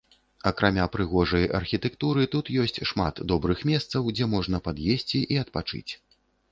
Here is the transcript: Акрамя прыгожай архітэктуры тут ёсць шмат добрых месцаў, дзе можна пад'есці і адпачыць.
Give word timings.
Акрамя 0.51 0.85
прыгожай 0.95 1.45
архітэктуры 1.59 2.25
тут 2.37 2.51
ёсць 2.65 2.81
шмат 2.93 3.23
добрых 3.33 3.59
месцаў, 3.73 4.13
дзе 4.17 4.33
можна 4.37 4.67
пад'есці 4.71 5.27
і 5.35 5.41
адпачыць. 5.45 5.89